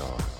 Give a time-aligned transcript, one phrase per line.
[0.00, 0.39] God.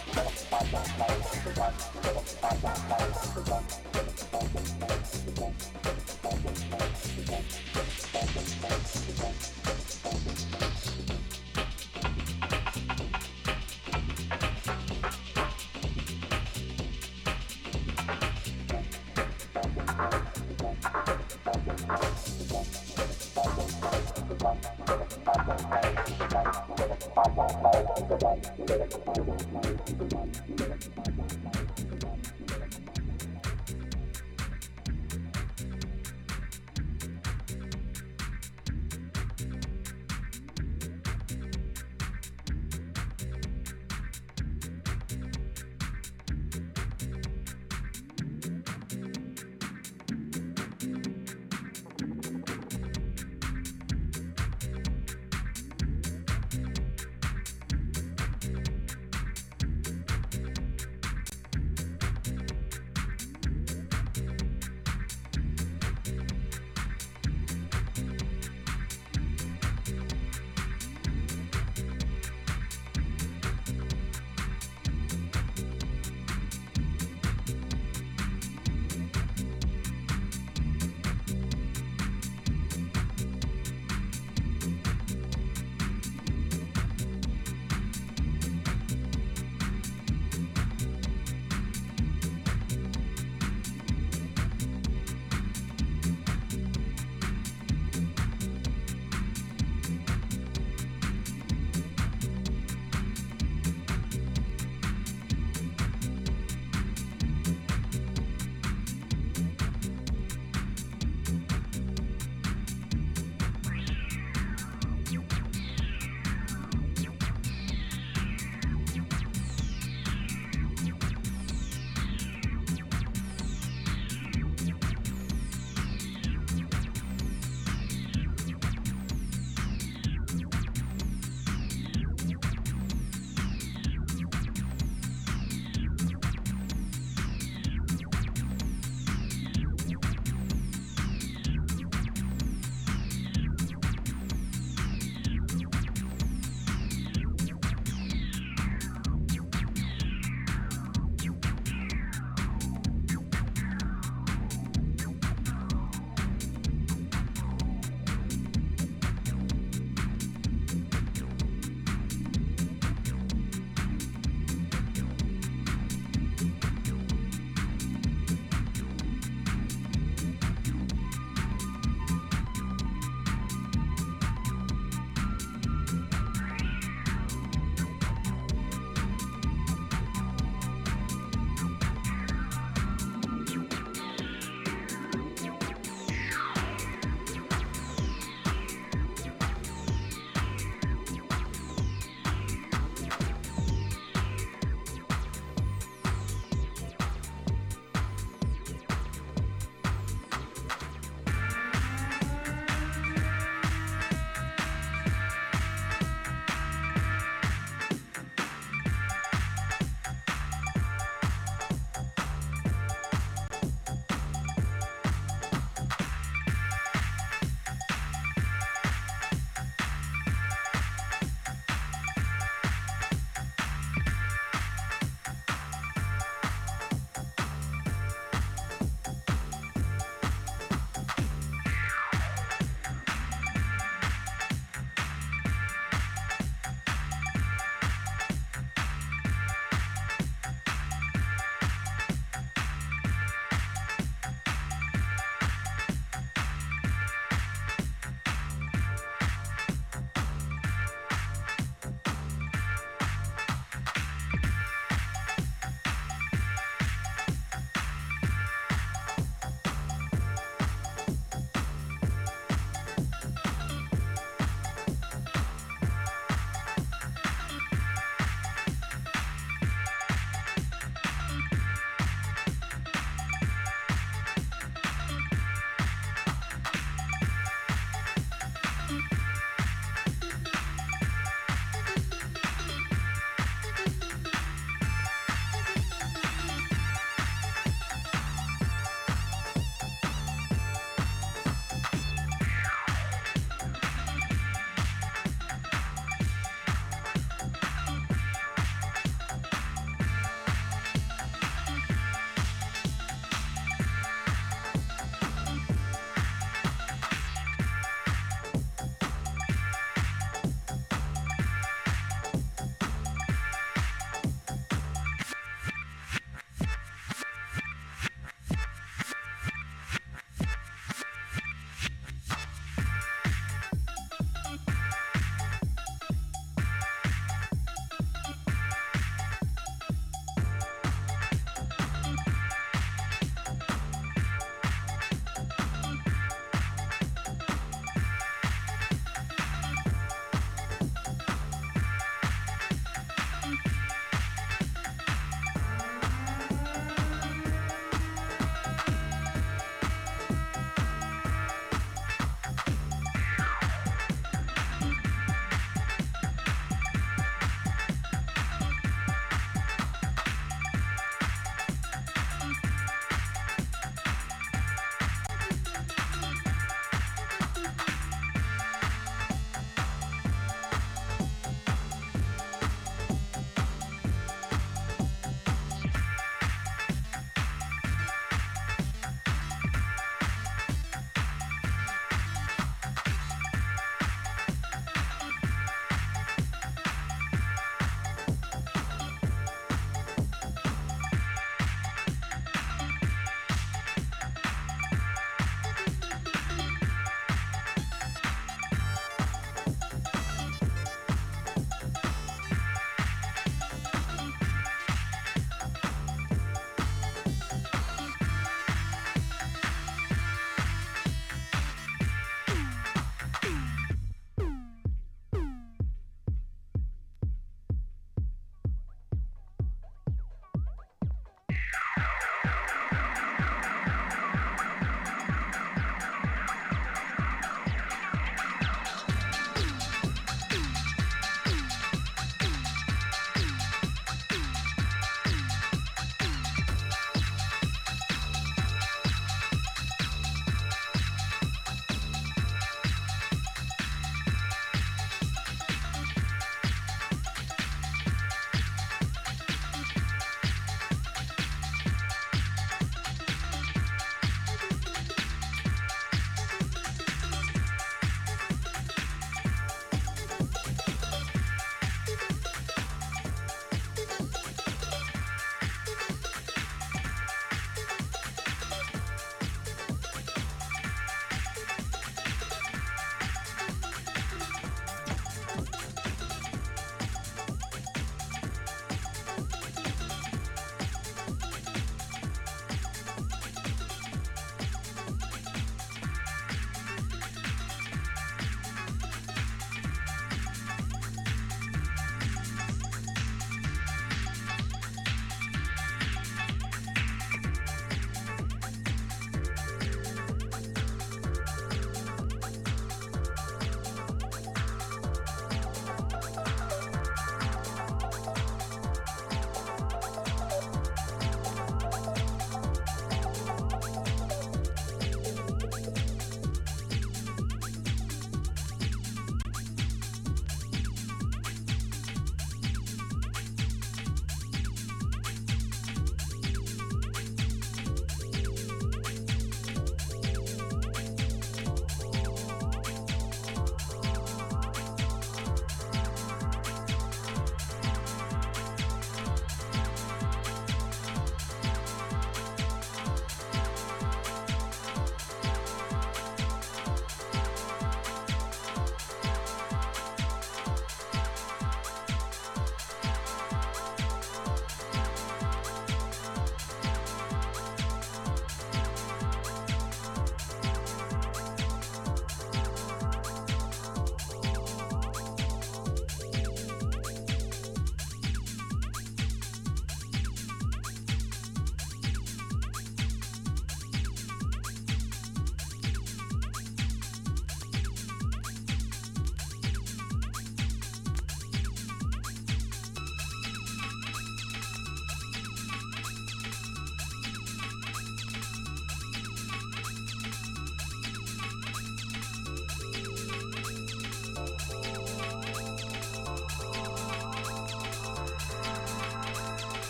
[4.70, 4.81] you.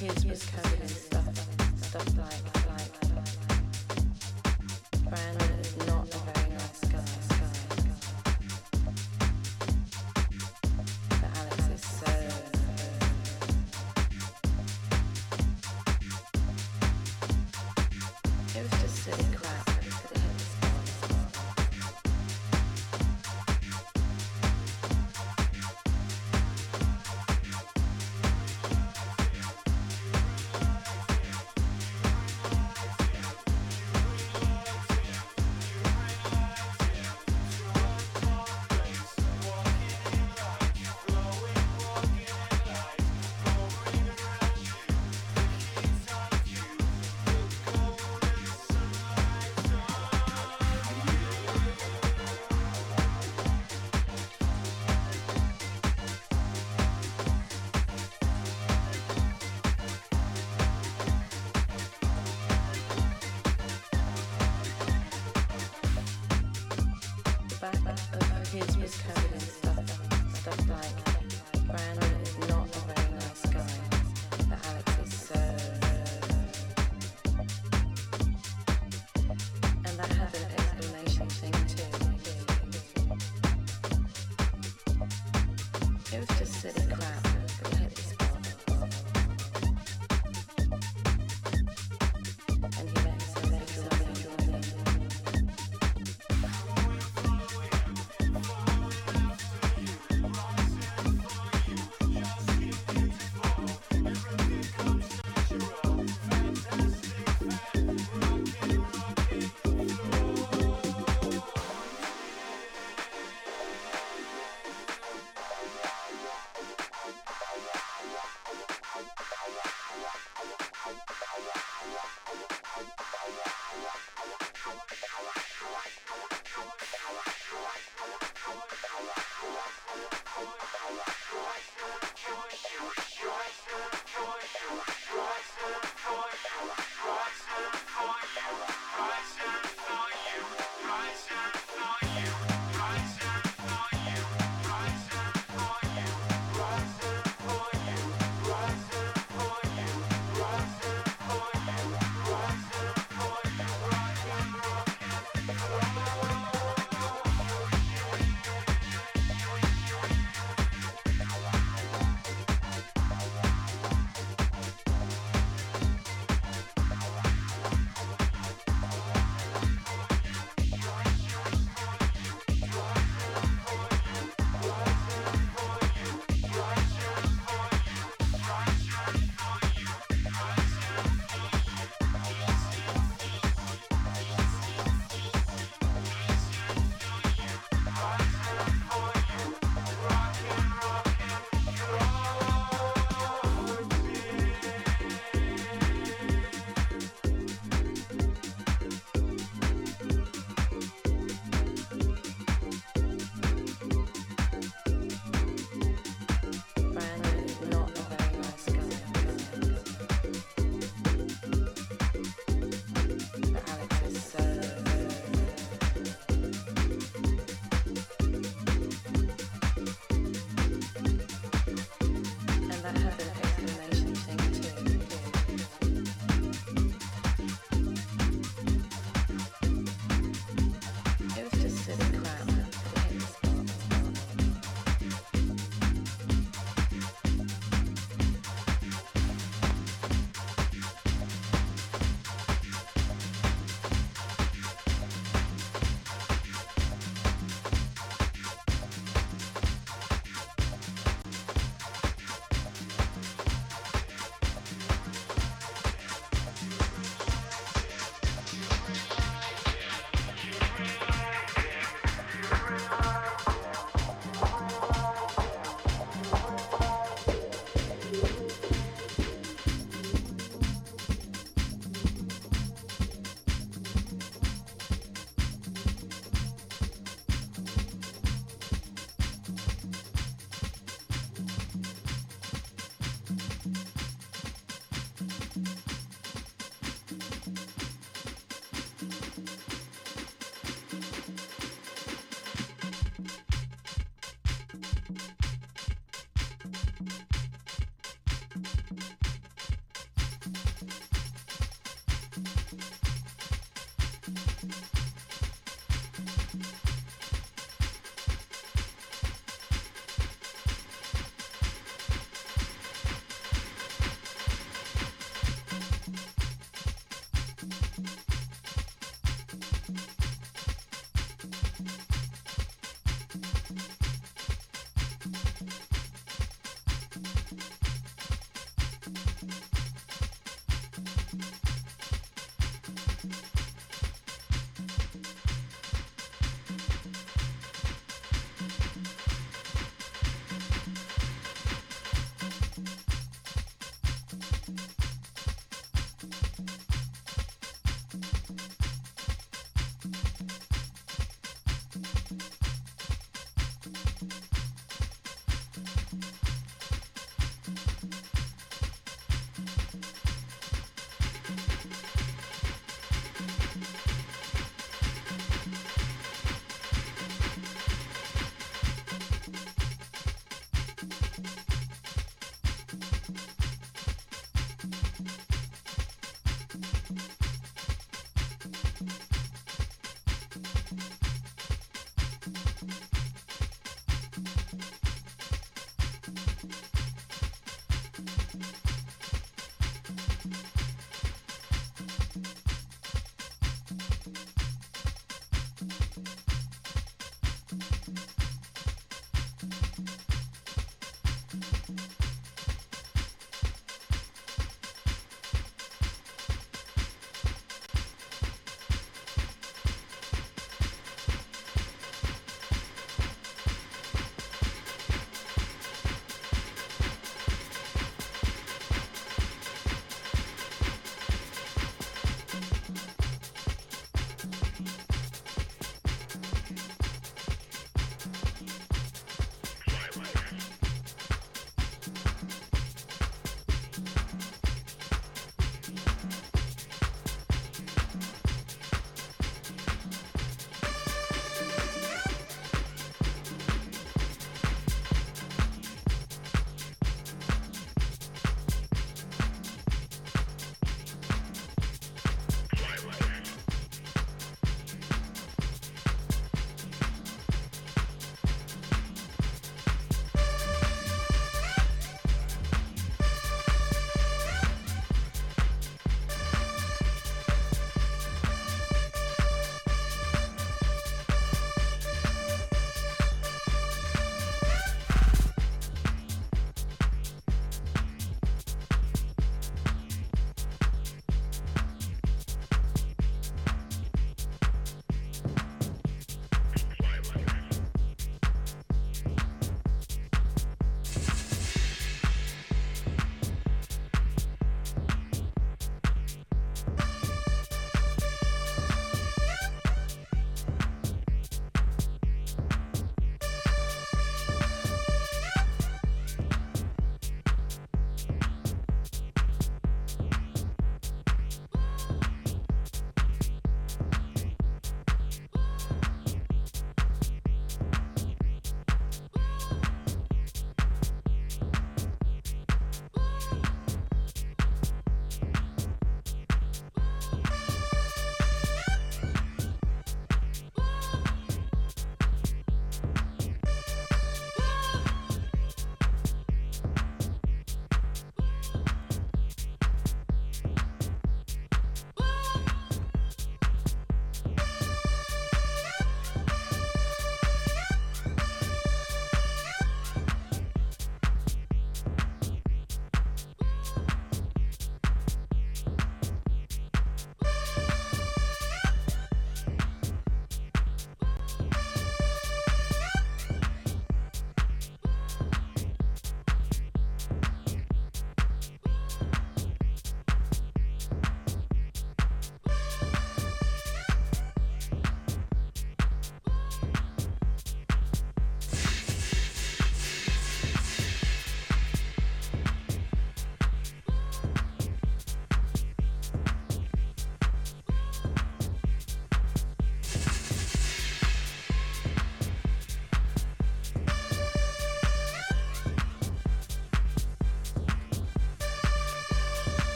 [0.00, 1.28] His was covered in stuff,
[1.82, 2.39] stuff like,